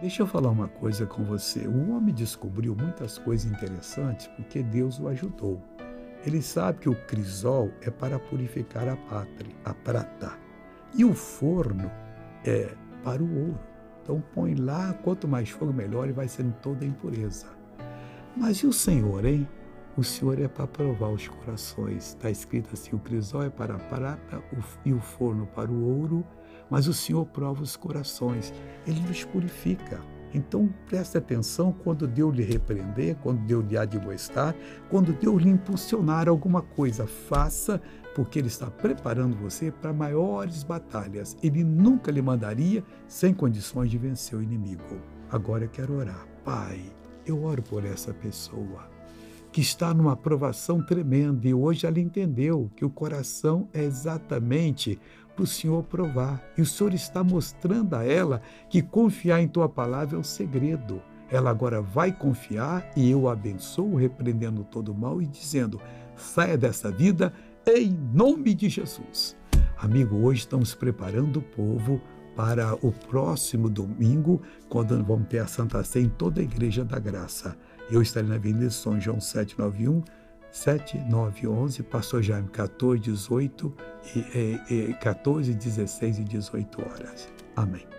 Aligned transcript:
Deixa 0.00 0.22
eu 0.22 0.28
falar 0.28 0.50
uma 0.50 0.68
coisa 0.68 1.04
com 1.06 1.24
você. 1.24 1.66
O 1.66 1.90
homem 1.90 2.14
descobriu 2.14 2.76
muitas 2.76 3.18
coisas 3.18 3.50
interessantes 3.50 4.28
porque 4.28 4.62
Deus 4.62 5.00
o 5.00 5.08
ajudou. 5.08 5.60
Ele 6.24 6.40
sabe 6.40 6.78
que 6.78 6.88
o 6.88 6.94
crisol 7.06 7.72
é 7.82 7.90
para 7.90 8.16
purificar 8.16 8.88
a 8.88 8.96
pátria, 8.96 9.54
a 9.64 9.74
prata, 9.74 10.38
e 10.94 11.04
o 11.04 11.12
forno 11.14 11.90
é 12.44 12.72
para 13.02 13.20
o 13.20 13.38
ouro. 13.38 13.60
Então 14.02 14.22
põe 14.32 14.54
lá, 14.54 14.92
quanto 15.02 15.26
mais 15.26 15.50
fogo 15.50 15.72
melhor 15.72 16.08
e 16.08 16.12
vai 16.12 16.28
sendo 16.28 16.54
toda 16.62 16.84
a 16.84 16.88
impureza. 16.88 17.46
Mas 18.36 18.58
e 18.58 18.68
o 18.68 18.72
Senhor, 18.72 19.24
hein? 19.24 19.48
O 19.98 20.04
Senhor 20.04 20.40
é 20.40 20.46
para 20.46 20.64
provar 20.64 21.08
os 21.08 21.26
corações. 21.26 22.10
Está 22.10 22.30
escrito 22.30 22.70
assim: 22.72 22.94
o 22.94 23.00
crisol 23.00 23.42
é 23.42 23.50
para 23.50 23.74
a 23.74 23.78
prata 23.80 24.40
e 24.84 24.92
o 24.92 25.00
forno 25.00 25.44
para 25.48 25.68
o 25.72 25.98
ouro, 25.98 26.24
mas 26.70 26.86
o 26.86 26.94
Senhor 26.94 27.26
prova 27.26 27.64
os 27.64 27.76
corações. 27.76 28.54
Ele 28.86 29.00
nos 29.00 29.24
purifica. 29.24 30.00
Então 30.32 30.72
preste 30.86 31.18
atenção 31.18 31.72
quando 31.72 32.06
Deus 32.06 32.32
lhe 32.32 32.44
repreender, 32.44 33.16
quando 33.16 33.40
Deus 33.40 33.66
lhe 33.66 33.76
admoestar, 33.76 34.54
quando 34.88 35.12
Deus 35.12 35.42
lhe 35.42 35.50
impulsionar 35.50 36.28
alguma 36.28 36.62
coisa, 36.62 37.04
faça, 37.04 37.82
porque 38.14 38.38
Ele 38.38 38.46
está 38.46 38.70
preparando 38.70 39.36
você 39.36 39.72
para 39.72 39.92
maiores 39.92 40.62
batalhas. 40.62 41.36
Ele 41.42 41.64
nunca 41.64 42.12
lhe 42.12 42.22
mandaria 42.22 42.84
sem 43.08 43.34
condições 43.34 43.90
de 43.90 43.98
vencer 43.98 44.38
o 44.38 44.42
inimigo. 44.44 45.02
Agora 45.28 45.64
eu 45.64 45.68
quero 45.68 45.96
orar. 45.96 46.24
Pai, 46.44 46.80
eu 47.26 47.42
oro 47.42 47.64
por 47.64 47.84
essa 47.84 48.14
pessoa 48.14 48.96
que 49.58 49.62
está 49.62 49.92
numa 49.92 50.12
aprovação 50.12 50.80
tremenda 50.80 51.48
e 51.48 51.52
hoje 51.52 51.84
ela 51.84 51.98
entendeu 51.98 52.70
que 52.76 52.84
o 52.84 52.90
coração 52.90 53.68
é 53.74 53.82
exatamente 53.82 55.00
para 55.34 55.42
o 55.42 55.46
Senhor 55.48 55.82
provar. 55.82 56.40
E 56.56 56.62
o 56.62 56.64
Senhor 56.64 56.94
está 56.94 57.24
mostrando 57.24 57.94
a 57.94 58.04
ela 58.04 58.40
que 58.70 58.80
confiar 58.80 59.42
em 59.42 59.48
tua 59.48 59.68
palavra 59.68 60.16
é 60.16 60.20
o 60.20 60.22
segredo. 60.22 61.02
Ela 61.28 61.50
agora 61.50 61.82
vai 61.82 62.12
confiar 62.12 62.88
e 62.96 63.10
eu 63.10 63.28
abençoo, 63.28 63.96
repreendendo 63.96 64.62
todo 64.62 64.92
o 64.92 64.94
mal 64.94 65.20
e 65.20 65.26
dizendo: 65.26 65.80
saia 66.14 66.56
dessa 66.56 66.88
vida 66.92 67.32
em 67.66 67.90
nome 68.14 68.54
de 68.54 68.68
Jesus. 68.68 69.36
Amigo, 69.76 70.18
hoje 70.18 70.42
estamos 70.42 70.72
preparando 70.72 71.40
o 71.40 71.42
povo 71.42 72.00
para 72.36 72.76
o 72.76 72.92
próximo 72.92 73.68
domingo, 73.68 74.40
quando 74.68 75.02
vamos 75.02 75.26
ter 75.26 75.40
a 75.40 75.48
Santa 75.48 75.82
Ceia 75.82 76.04
em 76.04 76.08
toda 76.08 76.40
a 76.40 76.44
Igreja 76.44 76.84
da 76.84 77.00
Graça. 77.00 77.56
Eu 77.90 78.02
estarei 78.02 78.28
na 78.28 78.36
Avenida 78.36 78.70
São 78.70 79.00
João 79.00 79.20
791 79.20 80.02
7911, 80.50 81.82
Pastor 81.84 82.22
Jaime, 82.22 82.48
14, 82.48 83.00
18, 83.00 83.74
e, 84.16 84.18
e, 84.70 84.90
e 84.90 84.94
14, 84.94 85.54
16 85.54 86.18
e 86.18 86.24
18 86.24 86.82
horas. 86.82 87.28
Amém. 87.54 87.97